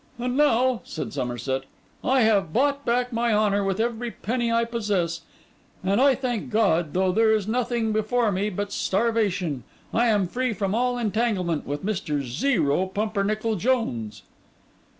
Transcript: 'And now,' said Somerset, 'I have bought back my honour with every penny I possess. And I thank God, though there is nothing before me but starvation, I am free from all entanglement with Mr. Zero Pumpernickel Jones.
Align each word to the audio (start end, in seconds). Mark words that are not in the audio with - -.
'And 0.17 0.35
now,' 0.35 0.81
said 0.83 1.13
Somerset, 1.13 1.65
'I 2.03 2.21
have 2.21 2.51
bought 2.51 2.83
back 2.85 3.13
my 3.13 3.35
honour 3.35 3.63
with 3.63 3.79
every 3.79 4.09
penny 4.09 4.51
I 4.51 4.65
possess. 4.65 5.21
And 5.83 6.01
I 6.01 6.15
thank 6.15 6.49
God, 6.49 6.95
though 6.95 7.11
there 7.11 7.31
is 7.31 7.47
nothing 7.47 7.91
before 7.91 8.31
me 8.31 8.49
but 8.49 8.71
starvation, 8.71 9.63
I 9.93 10.07
am 10.07 10.27
free 10.27 10.53
from 10.53 10.73
all 10.73 10.97
entanglement 10.97 11.67
with 11.67 11.85
Mr. 11.85 12.23
Zero 12.23 12.87
Pumpernickel 12.87 13.57
Jones. 13.57 14.23